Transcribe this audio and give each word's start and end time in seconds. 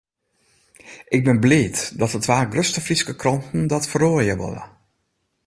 Ik 1.15 1.23
bin 1.25 1.39
bliid 1.43 1.77
dat 1.99 2.11
de 2.13 2.17
twa 2.25 2.39
grutste 2.51 2.81
Fryske 2.85 3.15
kranten 3.21 3.63
dat 3.71 3.87
feroarje 3.91 4.35
wolle. 4.41 4.63